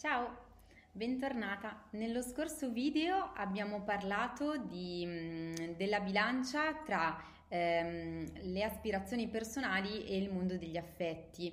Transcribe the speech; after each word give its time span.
Ciao, 0.00 0.34
bentornata. 0.92 1.84
Nello 1.90 2.22
scorso 2.22 2.70
video 2.70 3.32
abbiamo 3.34 3.82
parlato 3.82 4.56
di, 4.56 5.04
mm, 5.06 5.54
della 5.76 6.00
bilancia 6.00 6.72
tra 6.72 7.22
ehm, 7.48 8.24
le 8.50 8.62
aspirazioni 8.64 9.28
personali 9.28 10.06
e 10.06 10.16
il 10.16 10.32
mondo 10.32 10.56
degli 10.56 10.78
affetti 10.78 11.52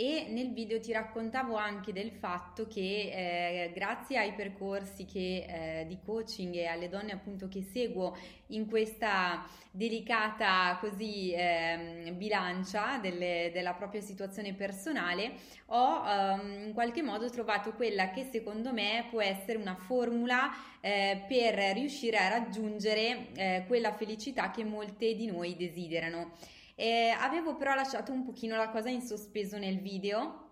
e 0.00 0.26
nel 0.28 0.52
video 0.52 0.78
ti 0.78 0.92
raccontavo 0.92 1.56
anche 1.56 1.92
del 1.92 2.12
fatto 2.12 2.68
che 2.68 3.10
eh, 3.12 3.72
grazie 3.74 4.16
ai 4.16 4.32
percorsi 4.32 5.04
che, 5.04 5.80
eh, 5.80 5.86
di 5.88 5.98
coaching 6.04 6.54
e 6.54 6.66
alle 6.66 6.88
donne 6.88 7.10
appunto 7.10 7.48
che 7.48 7.62
seguo 7.72 8.16
in 8.48 8.68
questa 8.68 9.44
delicata 9.72 10.78
così 10.80 11.32
eh, 11.32 12.14
bilancia 12.16 12.98
delle, 12.98 13.50
della 13.52 13.74
propria 13.74 14.00
situazione 14.00 14.54
personale 14.54 15.32
ho 15.66 16.04
ehm, 16.06 16.66
in 16.68 16.72
qualche 16.74 17.02
modo 17.02 17.28
trovato 17.28 17.72
quella 17.72 18.10
che 18.10 18.28
secondo 18.30 18.72
me 18.72 19.04
può 19.10 19.20
essere 19.20 19.58
una 19.58 19.74
formula 19.74 20.48
eh, 20.80 21.24
per 21.26 21.56
riuscire 21.74 22.18
a 22.18 22.28
raggiungere 22.28 23.32
eh, 23.34 23.64
quella 23.66 23.92
felicità 23.92 24.52
che 24.52 24.62
molte 24.62 25.16
di 25.16 25.26
noi 25.26 25.56
desiderano. 25.56 26.36
Eh, 26.80 27.08
avevo 27.08 27.56
però 27.56 27.74
lasciato 27.74 28.12
un 28.12 28.22
pochino 28.24 28.54
la 28.54 28.68
cosa 28.68 28.88
in 28.88 29.02
sospeso 29.02 29.58
nel 29.58 29.80
video 29.80 30.46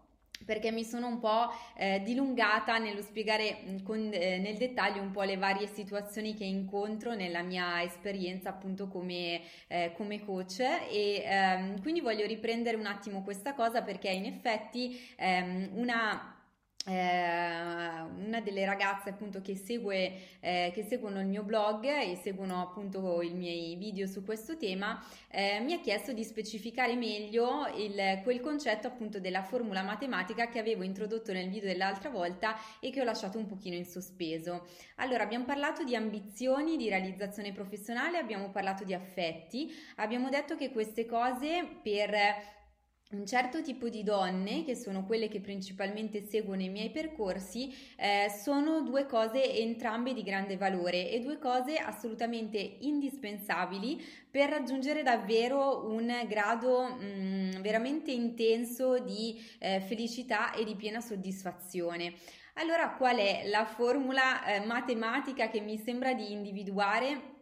perché 0.45 0.73
mi 0.73 0.83
sono 0.83 1.07
un 1.07 1.21
po' 1.21 1.53
eh, 1.77 2.03
dilungata 2.05 2.79
nello 2.79 3.01
spiegare 3.01 3.81
con, 3.85 4.11
eh, 4.13 4.39
nel 4.39 4.57
dettaglio 4.57 5.01
un 5.01 5.13
po' 5.13 5.23
le 5.23 5.37
varie 5.37 5.69
situazioni 5.69 6.35
che 6.35 6.43
incontro 6.43 7.15
nella 7.15 7.43
mia 7.43 7.81
esperienza 7.81 8.49
appunto 8.49 8.89
come, 8.89 9.41
eh, 9.69 9.93
come 9.97 10.25
coach. 10.25 10.59
E 10.59 11.23
ehm, 11.25 11.81
quindi 11.81 12.01
voglio 12.01 12.27
riprendere 12.27 12.77
un 12.77 12.87
attimo 12.87 13.23
questa 13.23 13.55
cosa 13.55 13.83
perché 13.83 14.11
in 14.11 14.25
effetti 14.25 15.01
ehm, 15.17 15.71
una 15.75 16.35
eh, 16.87 16.93
delle 18.47 18.65
ragazze 18.65 19.11
appunto 19.11 19.43
che, 19.43 19.57
segue, 19.57 20.13
eh, 20.39 20.71
che 20.73 20.85
seguono 20.85 21.21
il 21.21 21.27
mio 21.27 21.43
blog 21.43 21.85
e 21.85 22.17
seguono 22.23 22.63
appunto 22.63 23.21
i 23.21 23.35
miei 23.35 23.75
video 23.75 24.07
su 24.07 24.25
questo 24.25 24.57
tema 24.57 25.05
eh, 25.29 25.59
mi 25.61 25.73
ha 25.73 25.81
chiesto 25.81 26.13
di 26.13 26.23
specificare 26.23 26.95
meglio 26.95 27.67
il, 27.77 28.21
quel 28.23 28.41
concetto 28.41 28.87
appunto 28.87 29.19
della 29.19 29.43
formula 29.43 29.83
matematica 29.83 30.49
che 30.49 30.61
avevo 30.61 30.85
introdotto 30.85 31.33
nel 31.33 31.49
video 31.49 31.69
dell'altra 31.69 32.09
volta 32.09 32.57
e 32.79 32.91
che 32.91 33.01
ho 33.01 33.05
lasciato 33.05 33.37
un 33.37 33.47
pochino 33.47 33.75
in 33.75 33.85
sospeso. 33.85 34.69
Allora 34.97 35.25
abbiamo 35.25 35.45
parlato 35.45 35.83
di 35.83 35.97
ambizioni, 35.97 36.77
di 36.77 36.89
realizzazione 36.89 37.53
professionale, 37.53 38.19
abbiamo 38.19 38.51
parlato 38.51 38.85
di 38.85 38.95
affetti, 38.95 39.75
abbiamo 39.97 40.29
detto 40.29 40.55
che 40.55 40.71
queste 40.71 41.05
cose 41.05 41.67
per 41.83 42.15
un 43.11 43.25
certo 43.25 43.63
tipo 43.63 43.89
di 43.89 44.03
donne, 44.03 44.65
che 44.65 44.75
sono 44.75 45.05
quelle 45.05 45.29
che 45.29 45.41
principalmente 45.41 46.27
seguono 46.27 46.63
i 46.63 46.69
miei 46.69 46.91
percorsi, 46.91 47.73
eh, 47.97 48.29
sono 48.43 48.83
due 48.83 49.07
cose 49.07 49.55
entrambe 49.55 50.13
di 50.13 50.25
grande 50.25 50.57
valore 50.57 51.11
e 51.11 51.21
due 51.21 51.39
cose 51.39 51.77
assolutamente 51.77 52.59
indispensabili 52.59 54.05
per 54.29 54.49
raggiungere 54.49 55.05
davvero 55.05 55.87
un 55.87 56.13
grado 56.27 56.83
mh, 56.83 57.05
mm, 57.05 57.51
veramente 57.61 58.11
intenso 58.11 58.99
di 58.99 59.41
eh, 59.61 59.81
felicità 59.81 60.53
e 60.53 60.65
di 60.65 60.75
piena 60.75 61.01
soddisfazione. 61.01 62.15
Allora, 62.55 62.91
qual 62.97 63.19
è 63.19 63.47
la 63.47 63.67
formula 63.67 64.45
eh, 64.45 64.67
matematica 64.67 65.49
che 65.49 65.61
mi 65.61 65.79
sembra 65.79 66.13
di 66.13 66.33
individuare? 66.33 67.36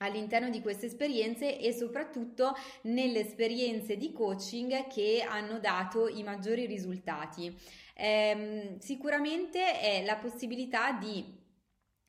All'interno 0.00 0.50
di 0.50 0.60
queste 0.60 0.86
esperienze 0.86 1.58
e 1.58 1.72
soprattutto 1.72 2.54
nelle 2.82 3.20
esperienze 3.20 3.96
di 3.96 4.12
coaching 4.12 4.86
che 4.88 5.24
hanno 5.26 5.58
dato 5.58 6.08
i 6.08 6.22
maggiori 6.22 6.66
risultati. 6.66 7.54
Eh, 7.94 8.76
sicuramente 8.78 9.78
è 9.78 10.04
la 10.04 10.16
possibilità 10.16 10.92
di 10.92 11.22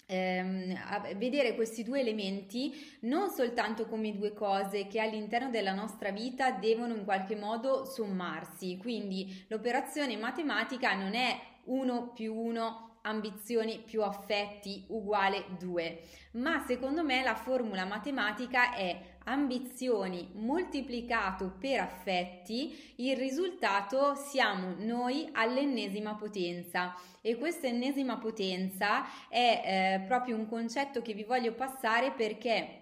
ehm, 0.06 1.18
vedere 1.18 1.54
questi 1.56 1.84
due 1.84 2.00
elementi 2.00 2.98
non 3.02 3.30
soltanto 3.30 3.86
come 3.88 4.14
due 4.14 4.34
cose 4.34 4.88
che 4.88 5.02
all'interno 5.02 5.50
della 5.50 5.74
nostra 5.74 6.12
vita 6.12 6.52
devono 6.52 6.96
in 6.96 7.04
qualche 7.04 7.36
modo 7.36 7.84
sommarsi, 7.84 8.78
quindi 8.78 9.46
l'operazione 9.48 10.16
matematica 10.16 10.94
non 10.96 11.14
è 11.14 11.38
1 11.66 12.12
più 12.14 12.34
1 12.36 12.91
ambizioni 13.04 13.80
più 13.80 14.04
affetti 14.04 14.86
uguale 14.88 15.46
2, 15.58 16.02
ma 16.34 16.64
secondo 16.66 17.04
me 17.04 17.24
la 17.24 17.36
formula 17.36 17.86
matematica 17.86 18.74
è 18.74 19.00
ambizioni 19.26 20.30
moltiplicato 20.34 21.54
per 21.60 21.80
affetti, 21.80 22.94
il 22.98 23.16
risultato 23.18 24.16
siamo 24.16 24.76
noi 24.78 25.30
all'ennesima 25.34 26.16
potenza. 26.16 26.96
E 27.22 27.38
questa 27.38 27.68
ennesima 27.68 28.18
potenza 28.18 29.04
è 29.30 30.00
eh, 30.02 30.06
proprio 30.08 30.36
un 30.36 30.48
concetto 30.48 31.02
che 31.02 31.14
vi 31.14 31.24
voglio 31.24 31.54
passare 31.54 32.12
perché 32.12 32.81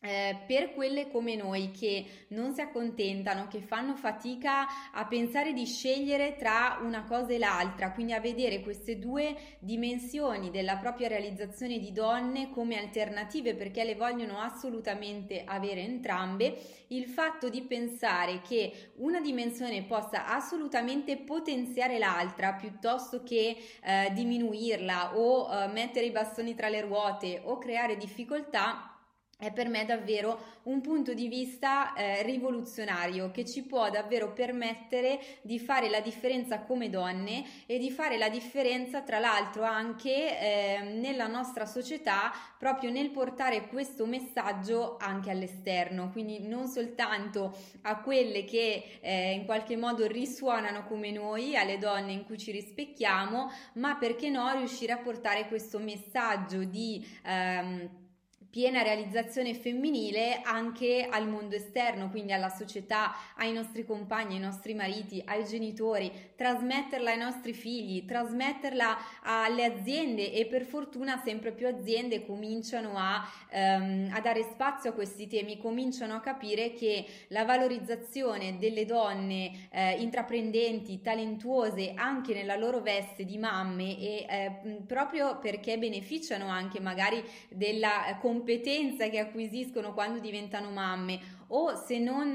eh, 0.00 0.36
per 0.46 0.74
quelle 0.74 1.10
come 1.10 1.34
noi 1.34 1.72
che 1.72 2.04
non 2.28 2.54
si 2.54 2.60
accontentano, 2.60 3.48
che 3.48 3.60
fanno 3.60 3.96
fatica 3.96 4.92
a 4.92 5.06
pensare 5.06 5.52
di 5.52 5.66
scegliere 5.66 6.36
tra 6.36 6.78
una 6.82 7.04
cosa 7.04 7.32
e 7.32 7.38
l'altra, 7.38 7.92
quindi 7.92 8.12
a 8.12 8.20
vedere 8.20 8.60
queste 8.60 8.98
due 8.98 9.36
dimensioni 9.58 10.50
della 10.50 10.76
propria 10.76 11.08
realizzazione 11.08 11.78
di 11.78 11.90
donne 11.92 12.50
come 12.50 12.78
alternative 12.78 13.54
perché 13.54 13.82
le 13.82 13.96
vogliono 13.96 14.38
assolutamente 14.38 15.42
avere 15.44 15.80
entrambe, 15.80 16.56
il 16.88 17.06
fatto 17.06 17.48
di 17.48 17.62
pensare 17.62 18.40
che 18.40 18.92
una 18.96 19.20
dimensione 19.20 19.82
possa 19.82 20.28
assolutamente 20.28 21.16
potenziare 21.16 21.98
l'altra 21.98 22.52
piuttosto 22.52 23.22
che 23.24 23.56
eh, 23.82 24.10
diminuirla 24.12 25.16
o 25.16 25.52
eh, 25.52 25.66
mettere 25.68 26.06
i 26.06 26.10
bastoni 26.10 26.54
tra 26.54 26.68
le 26.68 26.82
ruote 26.82 27.40
o 27.44 27.58
creare 27.58 27.96
difficoltà 27.96 28.92
è 29.40 29.52
per 29.52 29.68
me 29.68 29.84
davvero 29.84 30.56
un 30.64 30.80
punto 30.80 31.14
di 31.14 31.28
vista 31.28 31.94
eh, 31.94 32.24
rivoluzionario 32.24 33.30
che 33.30 33.44
ci 33.44 33.62
può 33.62 33.88
davvero 33.88 34.32
permettere 34.32 35.20
di 35.42 35.60
fare 35.60 35.88
la 35.88 36.00
differenza 36.00 36.62
come 36.62 36.90
donne 36.90 37.44
e 37.66 37.78
di 37.78 37.88
fare 37.92 38.18
la 38.18 38.28
differenza 38.28 39.02
tra 39.02 39.20
l'altro 39.20 39.62
anche 39.62 40.10
eh, 40.40 40.82
nella 40.82 41.28
nostra 41.28 41.66
società 41.66 42.32
proprio 42.58 42.90
nel 42.90 43.10
portare 43.10 43.68
questo 43.68 44.06
messaggio 44.06 44.96
anche 44.98 45.30
all'esterno. 45.30 46.10
Quindi 46.10 46.40
non 46.40 46.66
soltanto 46.66 47.56
a 47.82 48.00
quelle 48.00 48.42
che 48.42 48.98
eh, 49.00 49.34
in 49.34 49.44
qualche 49.44 49.76
modo 49.76 50.04
risuonano 50.08 50.84
come 50.84 51.12
noi 51.12 51.56
alle 51.56 51.78
donne 51.78 52.10
in 52.10 52.24
cui 52.24 52.38
ci 52.38 52.50
rispecchiamo 52.50 53.52
ma 53.74 53.94
perché 53.94 54.30
no 54.30 54.50
riuscire 54.56 54.90
a 54.90 54.98
portare 54.98 55.46
questo 55.46 55.78
messaggio 55.78 56.64
di 56.64 57.06
ehm, 57.24 58.06
piena 58.50 58.82
realizzazione 58.82 59.54
femminile 59.54 60.40
anche 60.42 61.06
al 61.10 61.28
mondo 61.28 61.54
esterno, 61.54 62.08
quindi 62.08 62.32
alla 62.32 62.48
società, 62.48 63.14
ai 63.36 63.52
nostri 63.52 63.84
compagni, 63.84 64.34
ai 64.34 64.40
nostri 64.40 64.74
mariti, 64.74 65.22
ai 65.26 65.44
genitori, 65.44 66.10
trasmetterla 66.34 67.10
ai 67.10 67.18
nostri 67.18 67.52
figli, 67.52 68.06
trasmetterla 68.06 68.96
alle 69.22 69.64
aziende 69.64 70.32
e 70.32 70.46
per 70.46 70.64
fortuna 70.64 71.20
sempre 71.22 71.52
più 71.52 71.66
aziende 71.66 72.24
cominciano 72.24 72.92
a, 72.96 73.22
ehm, 73.50 74.10
a 74.12 74.20
dare 74.20 74.42
spazio 74.44 74.90
a 74.90 74.94
questi 74.94 75.26
temi, 75.26 75.58
cominciano 75.58 76.14
a 76.14 76.20
capire 76.20 76.72
che 76.72 77.04
la 77.28 77.44
valorizzazione 77.44 78.56
delle 78.58 78.86
donne 78.86 79.68
eh, 79.70 79.92
intraprendenti, 80.00 81.02
talentuose 81.02 81.92
anche 81.94 82.32
nella 82.32 82.56
loro 82.56 82.80
veste 82.80 83.26
di 83.26 83.36
mamme 83.36 83.98
e 83.98 84.26
eh, 84.28 84.82
proprio 84.86 85.38
perché 85.38 85.76
beneficiano 85.76 86.48
anche 86.48 86.80
magari 86.80 87.22
della 87.50 88.16
competenza 88.20 88.46
competenza 88.48 89.10
che 89.10 89.18
acquisiscono 89.18 89.92
quando 89.92 90.20
diventano 90.20 90.70
mamme 90.70 91.20
o 91.48 91.76
se 91.76 91.98
non 91.98 92.34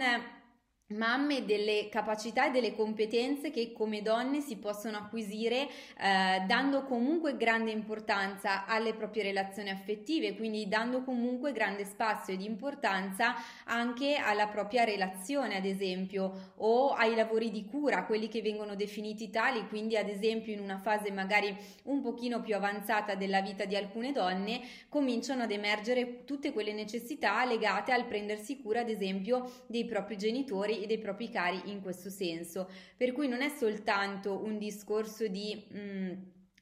mamme 0.88 1.46
delle 1.46 1.88
capacità 1.90 2.48
e 2.48 2.52
delle 2.52 2.76
competenze 2.76 3.52
che 3.52 3.72
come 3.72 4.02
donne 4.02 4.42
si 4.42 4.58
possono 4.58 4.98
acquisire 4.98 5.68
eh, 5.68 6.44
dando 6.46 6.84
comunque 6.84 7.38
grande 7.38 7.72
importanza 7.72 8.66
alle 8.66 8.94
proprie 8.94 9.24
relazioni 9.24 9.70
affettive, 9.70 10.36
quindi 10.36 10.68
dando 10.68 11.04
comunque 11.04 11.52
grande 11.52 11.86
spazio 11.86 12.34
ed 12.34 12.42
importanza 12.42 13.36
anche 13.66 14.16
alla 14.16 14.48
propria 14.48 14.84
relazione, 14.84 15.56
ad 15.56 15.66
esempio, 15.66 16.52
o 16.58 16.90
ai 16.90 17.16
lavori 17.16 17.50
di 17.50 17.66
cura, 17.66 18.06
quelli 18.06 18.28
che 18.28 18.42
vengono 18.42 18.76
definiti 18.76 19.30
tali, 19.30 19.68
quindi 19.68 19.98
ad 19.98 20.10
esempio 20.10 20.54
in 20.54 20.60
una 20.60 20.78
fase 20.78 21.12
magari 21.12 21.56
un 21.84 22.02
pochino 22.02 22.42
più 22.42 22.56
avanzata 22.56 23.16
della 23.16 23.42
vita 23.42 23.66
di 23.66 23.76
alcune 23.76 24.12
donne, 24.12 24.62
cominciano 24.90 25.44
ad 25.44 25.52
emergere 25.52 26.26
tutte 26.26 26.52
quelle 26.52 26.74
necessità 26.74 27.44
legate 27.46 27.92
al 27.92 28.06
prendersi 28.06 28.62
cura, 28.62 28.82
ad 28.82 28.90
esempio, 28.90 29.50
dei 29.68 29.86
propri 29.86 30.18
genitori 30.18 30.73
e 30.82 30.88
dei 30.88 30.98
propri 30.98 31.30
cari 31.30 31.72
in 31.72 31.82
questo 31.82 32.10
senso. 32.10 32.70
Per 32.98 33.12
cui 33.12 33.28
non 33.28 33.42
è 33.42 33.50
soltanto 33.50 34.44
un 34.44 34.58
discorso 34.58 35.28
di... 35.28 35.68
Mm, 35.74 36.12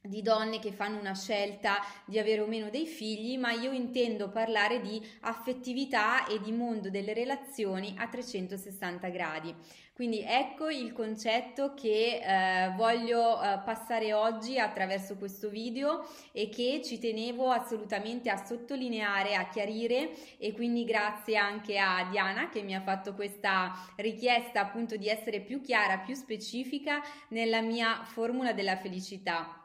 di 0.01 0.21
donne 0.21 0.59
che 0.59 0.71
fanno 0.71 1.00
una 1.00 1.13
scelta 1.13 1.77
di 2.06 2.18
avere 2.18 2.42
o 2.42 2.48
meno 2.48 2.69
dei 2.69 2.88
figli, 2.88 3.38
ma 3.38 3.51
io 3.51 3.71
intendo 3.71 4.30
parlare 4.30 4.81
di 4.81 5.01
affettività 5.21 6.25
e 6.25 6.39
di 6.42 6.51
mondo 6.51 6.89
delle 6.89 7.13
relazioni 7.13 7.94
a 7.98 8.07
360 8.07 9.07
gradi. 9.09 9.56
Quindi 9.94 10.24
ecco 10.25 10.69
il 10.69 10.94
concetto 10.94 11.75
che 11.75 12.21
eh, 12.24 12.74
voglio 12.75 13.39
eh, 13.39 13.59
passare 13.63 14.13
oggi 14.13 14.57
attraverso 14.57 15.15
questo 15.15 15.50
video 15.50 16.07
e 16.31 16.50
che 16.50 16.81
ci 16.83 16.97
tenevo 16.97 17.51
assolutamente 17.51 18.31
a 18.31 18.44
sottolineare, 18.44 19.36
a 19.36 19.47
chiarire 19.50 20.09
e 20.39 20.54
quindi 20.54 20.86
grazie 20.86 21.38
anche 21.38 21.77
a 21.77 22.07
Diana 22.09 22.50
che 22.50 22.63
mi 22.63 22.74
ha 22.74 22.81
fatto 22.81 23.13
questa 23.13 23.74
richiesta 23.97 24.62
appunto 24.62 24.95
di 24.95 25.07
essere 25.07 25.42
più 25.42 25.62
chiara, 25.62 26.00
più 26.00 26.15
specifica 26.15 27.00
nella 27.27 27.62
mia 27.62 28.01
formula 28.04 28.54
della 28.54 28.77
felicità. 28.77 29.61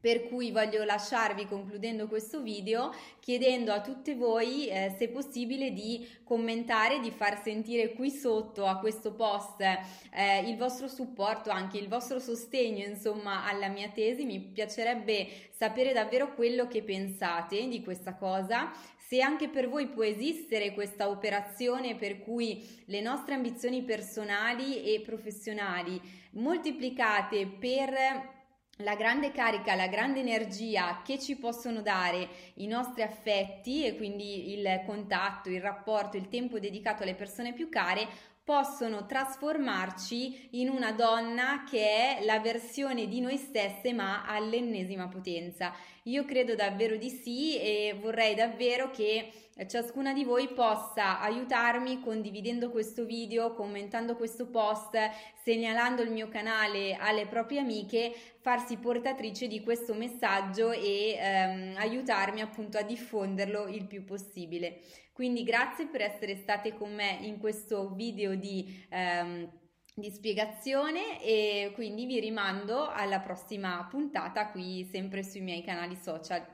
Per 0.00 0.28
cui 0.28 0.52
voglio 0.52 0.84
lasciarvi 0.84 1.46
concludendo 1.46 2.06
questo 2.06 2.40
video 2.40 2.94
chiedendo 3.18 3.72
a 3.72 3.80
tutte 3.80 4.14
voi 4.14 4.68
eh, 4.68 4.94
se 4.96 5.08
possibile 5.08 5.72
di 5.72 6.06
commentare, 6.22 7.00
di 7.00 7.10
far 7.10 7.42
sentire 7.42 7.92
qui 7.94 8.10
sotto 8.10 8.66
a 8.66 8.78
questo 8.78 9.12
post 9.12 9.60
eh, 9.60 10.48
il 10.48 10.56
vostro 10.56 10.86
supporto, 10.86 11.50
anche 11.50 11.78
il 11.78 11.88
vostro 11.88 12.20
sostegno 12.20 12.84
insomma 12.84 13.44
alla 13.44 13.68
mia 13.68 13.88
tesi. 13.88 14.24
Mi 14.24 14.38
piacerebbe 14.40 15.26
sapere 15.50 15.92
davvero 15.92 16.34
quello 16.34 16.68
che 16.68 16.82
pensate 16.82 17.66
di 17.66 17.82
questa 17.82 18.14
cosa, 18.14 18.70
se 18.96 19.20
anche 19.20 19.48
per 19.48 19.68
voi 19.68 19.88
può 19.88 20.04
esistere 20.04 20.72
questa 20.74 21.08
operazione 21.08 21.96
per 21.96 22.20
cui 22.20 22.62
le 22.84 23.00
nostre 23.00 23.34
ambizioni 23.34 23.82
personali 23.82 24.84
e 24.84 25.00
professionali 25.00 26.00
moltiplicate 26.32 27.46
per 27.46 28.36
la 28.82 28.94
grande 28.94 29.32
carica, 29.32 29.74
la 29.74 29.88
grande 29.88 30.20
energia 30.20 31.02
che 31.04 31.18
ci 31.18 31.36
possono 31.36 31.82
dare 31.82 32.28
i 32.54 32.66
nostri 32.68 33.02
affetti 33.02 33.84
e 33.84 33.96
quindi 33.96 34.52
il 34.52 34.82
contatto, 34.86 35.48
il 35.48 35.60
rapporto, 35.60 36.16
il 36.16 36.28
tempo 36.28 36.60
dedicato 36.60 37.02
alle 37.02 37.16
persone 37.16 37.52
più 37.52 37.68
care 37.68 38.06
possono 38.44 39.04
trasformarci 39.04 40.60
in 40.60 40.68
una 40.68 40.92
donna 40.92 41.64
che 41.68 42.18
è 42.18 42.24
la 42.24 42.38
versione 42.38 43.08
di 43.08 43.20
noi 43.20 43.36
stesse 43.36 43.92
ma 43.92 44.24
all'ennesima 44.24 45.08
potenza. 45.08 45.74
Io 46.08 46.24
credo 46.24 46.54
davvero 46.54 46.96
di 46.96 47.10
sì 47.10 47.58
e 47.58 47.94
vorrei 48.00 48.34
davvero 48.34 48.90
che 48.90 49.30
ciascuna 49.66 50.14
di 50.14 50.24
voi 50.24 50.48
possa 50.48 51.20
aiutarmi 51.20 52.00
condividendo 52.00 52.70
questo 52.70 53.04
video, 53.04 53.52
commentando 53.52 54.16
questo 54.16 54.46
post, 54.46 54.96
segnalando 55.42 56.00
il 56.00 56.10
mio 56.10 56.28
canale 56.28 56.94
alle 56.94 57.26
proprie 57.26 57.60
amiche, 57.60 58.14
farsi 58.40 58.78
portatrice 58.78 59.48
di 59.48 59.60
questo 59.60 59.92
messaggio 59.92 60.70
e 60.72 61.14
ehm, 61.18 61.74
aiutarmi 61.76 62.40
appunto 62.40 62.78
a 62.78 62.82
diffonderlo 62.82 63.66
il 63.66 63.84
più 63.84 64.04
possibile. 64.04 64.80
Quindi 65.12 65.42
grazie 65.42 65.88
per 65.88 66.00
essere 66.00 66.36
state 66.36 66.72
con 66.72 66.94
me 66.94 67.18
in 67.20 67.38
questo 67.38 67.92
video 67.94 68.34
di 68.34 68.86
ehm, 68.88 69.50
di 70.00 70.10
spiegazione 70.10 71.22
e 71.22 71.72
quindi 71.74 72.06
vi 72.06 72.20
rimando 72.20 72.88
alla 72.88 73.20
prossima 73.20 73.86
puntata 73.90 74.50
qui 74.50 74.88
sempre 74.92 75.22
sui 75.22 75.40
miei 75.40 75.62
canali 75.62 75.96
social. 75.96 76.44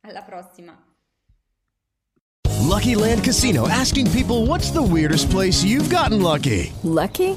Alla 0.00 0.22
prossima! 0.22 0.94
Lucky 2.66 2.94
Land 2.94 3.22
Casino 3.22 3.68
asking 3.68 4.10
people 4.10 4.46
what's 4.46 4.72
the 4.72 4.82
weirdest 4.82 5.30
place 5.30 5.62
you've 5.62 5.88
gotten 5.88 6.20
lucky? 6.20 6.72
Lucky? 6.82 7.36